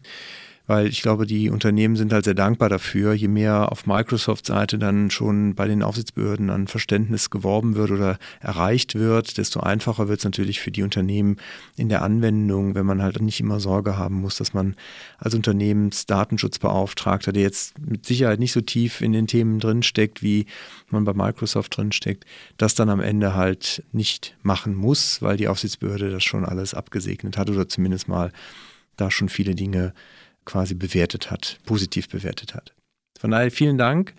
weil 0.66 0.86
ich 0.86 1.02
glaube, 1.02 1.26
die 1.26 1.50
Unternehmen 1.50 1.96
sind 1.96 2.12
halt 2.12 2.24
sehr 2.24 2.34
dankbar 2.34 2.70
dafür. 2.70 3.12
Je 3.12 3.28
mehr 3.28 3.70
auf 3.70 3.86
Microsoft-Seite 3.86 4.78
dann 4.78 5.10
schon 5.10 5.54
bei 5.54 5.68
den 5.68 5.82
Aufsichtsbehörden 5.82 6.48
an 6.48 6.68
Verständnis 6.68 7.28
geworben 7.28 7.74
wird 7.74 7.90
oder 7.90 8.18
erreicht 8.40 8.94
wird, 8.94 9.36
desto 9.36 9.60
einfacher 9.60 10.08
wird 10.08 10.20
es 10.20 10.24
natürlich 10.24 10.60
für 10.60 10.70
die 10.70 10.82
Unternehmen 10.82 11.36
in 11.76 11.90
der 11.90 12.00
Anwendung, 12.02 12.74
wenn 12.74 12.86
man 12.86 13.02
halt 13.02 13.20
nicht 13.20 13.40
immer 13.40 13.60
Sorge 13.60 13.98
haben 13.98 14.22
muss, 14.22 14.36
dass 14.36 14.54
man 14.54 14.74
als 15.18 15.34
Unternehmensdatenschutzbeauftragter, 15.34 17.32
der 17.32 17.42
jetzt 17.42 17.78
mit 17.78 18.06
Sicherheit 18.06 18.38
nicht 18.38 18.52
so 18.52 18.62
tief 18.62 19.02
in 19.02 19.12
den 19.12 19.26
Themen 19.26 19.60
drinsteckt, 19.60 20.22
wie 20.22 20.46
man 20.88 21.04
bei 21.04 21.12
Microsoft 21.12 21.76
drinsteckt, 21.76 22.24
das 22.56 22.74
dann 22.74 22.88
am 22.88 23.00
Ende 23.00 23.34
halt 23.34 23.82
nicht 23.92 24.34
machen 24.42 24.74
muss, 24.74 25.20
weil 25.20 25.36
die 25.36 25.48
Aufsichtsbehörde 25.48 26.10
das 26.10 26.24
schon 26.24 26.46
alles 26.46 26.72
abgesegnet 26.72 27.36
hat 27.36 27.50
oder 27.50 27.68
zumindest 27.68 28.08
mal 28.08 28.32
da 28.96 29.10
schon 29.10 29.28
viele 29.28 29.54
Dinge 29.54 29.92
quasi 30.44 30.74
bewertet 30.74 31.30
hat, 31.30 31.58
positiv 31.64 32.08
bewertet 32.08 32.54
hat. 32.54 32.74
Von 33.18 33.30
daher 33.30 33.50
vielen 33.50 33.78
Dank 33.78 34.14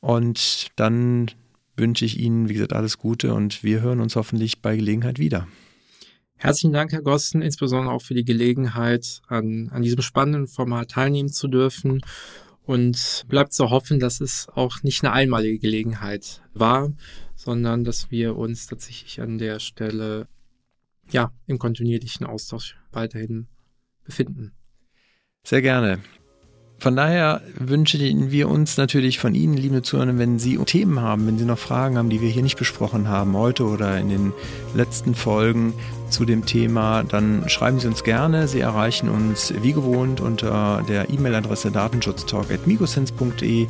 und 0.00 0.68
dann 0.76 1.30
wünsche 1.76 2.04
ich 2.04 2.18
Ihnen, 2.18 2.48
wie 2.48 2.54
gesagt, 2.54 2.72
alles 2.72 2.98
Gute 2.98 3.34
und 3.34 3.62
wir 3.62 3.80
hören 3.80 4.00
uns 4.00 4.16
hoffentlich 4.16 4.60
bei 4.62 4.76
Gelegenheit 4.76 5.18
wieder. 5.18 5.46
Herzlichen 6.36 6.72
Dank, 6.72 6.92
Herr 6.92 7.02
Gossen, 7.02 7.42
insbesondere 7.42 7.92
auch 7.92 8.02
für 8.02 8.14
die 8.14 8.24
Gelegenheit, 8.24 9.22
an, 9.26 9.70
an 9.72 9.82
diesem 9.82 10.02
spannenden 10.02 10.46
Format 10.46 10.92
teilnehmen 10.92 11.30
zu 11.30 11.48
dürfen. 11.48 12.00
Und 12.62 13.24
bleibt 13.28 13.54
zu 13.54 13.70
hoffen, 13.70 13.98
dass 13.98 14.20
es 14.20 14.46
auch 14.54 14.82
nicht 14.82 15.02
eine 15.02 15.14
einmalige 15.14 15.58
Gelegenheit 15.58 16.42
war, 16.52 16.92
sondern 17.34 17.82
dass 17.82 18.10
wir 18.10 18.36
uns 18.36 18.66
tatsächlich 18.66 19.22
an 19.22 19.38
der 19.38 19.58
Stelle 19.58 20.28
ja 21.10 21.32
im 21.46 21.58
kontinuierlichen 21.58 22.26
Austausch 22.26 22.76
weiterhin 22.92 23.48
befinden. 24.04 24.52
Sehr 25.44 25.62
gerne. 25.62 26.00
Von 26.80 26.94
daher 26.94 27.42
wünschen 27.56 28.30
wir 28.30 28.48
uns 28.48 28.76
natürlich 28.76 29.18
von 29.18 29.34
Ihnen, 29.34 29.56
liebe 29.56 29.82
Zuhörer, 29.82 30.16
wenn 30.16 30.38
Sie 30.38 30.58
Themen 30.58 31.00
haben, 31.00 31.26
wenn 31.26 31.36
Sie 31.36 31.44
noch 31.44 31.58
Fragen 31.58 31.98
haben, 31.98 32.08
die 32.08 32.20
wir 32.20 32.28
hier 32.28 32.44
nicht 32.44 32.56
besprochen 32.56 33.08
haben, 33.08 33.36
heute 33.36 33.64
oder 33.64 33.98
in 33.98 34.08
den 34.10 34.32
letzten 34.74 35.16
Folgen 35.16 35.74
zu 36.08 36.24
dem 36.24 36.46
Thema, 36.46 37.02
dann 37.02 37.48
schreiben 37.48 37.80
Sie 37.80 37.88
uns 37.88 38.04
gerne. 38.04 38.46
Sie 38.46 38.60
erreichen 38.60 39.08
uns 39.08 39.52
wie 39.60 39.72
gewohnt 39.72 40.20
unter 40.20 40.84
der 40.88 41.10
E-Mail-Adresse 41.10 41.72
datenschutztalk.migosense.de 41.72 43.66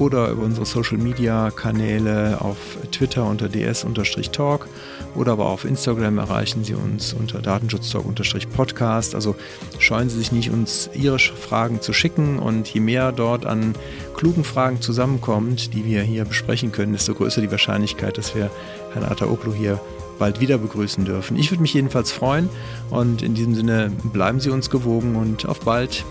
oder 0.00 0.30
über 0.30 0.42
unsere 0.42 0.66
Social 0.66 0.98
Media 0.98 1.50
Kanäle 1.50 2.40
auf 2.40 2.56
Twitter 2.90 3.26
unter 3.26 3.48
ds-talk 3.48 4.66
oder 5.14 5.32
aber 5.32 5.46
auf 5.46 5.64
Instagram 5.64 6.18
erreichen 6.18 6.64
Sie 6.64 6.74
uns 6.74 7.12
unter 7.12 7.40
datenschutztalk-podcast. 7.40 9.14
Also 9.14 9.36
scheuen 9.78 10.08
Sie 10.08 10.18
sich 10.18 10.32
nicht, 10.32 10.50
uns 10.50 10.88
Ihre 10.94 11.18
Fragen 11.18 11.80
zu 11.80 11.92
schicken 11.92 12.38
und 12.38 12.68
je 12.68 12.80
mehr 12.80 13.12
dort 13.12 13.44
an 13.44 13.74
klugen 14.16 14.44
Fragen 14.44 14.80
zusammenkommt, 14.80 15.74
die 15.74 15.84
wir 15.84 16.02
hier 16.02 16.24
besprechen 16.24 16.72
können, 16.72 16.92
desto 16.92 17.14
größer 17.14 17.40
die 17.40 17.50
Wahrscheinlichkeit, 17.50 18.18
dass 18.18 18.34
wir 18.34 18.50
Herrn 18.92 19.04
Ataoglu 19.04 19.52
hier 19.52 19.80
bald 20.18 20.40
wieder 20.40 20.58
begrüßen 20.58 21.04
dürfen. 21.04 21.36
Ich 21.36 21.50
würde 21.50 21.62
mich 21.62 21.74
jedenfalls 21.74 22.12
freuen 22.12 22.48
und 22.90 23.22
in 23.22 23.34
diesem 23.34 23.54
Sinne 23.54 23.90
bleiben 24.12 24.40
Sie 24.40 24.50
uns 24.50 24.70
gewogen 24.70 25.16
und 25.16 25.46
auf 25.46 25.60
bald. 25.60 26.04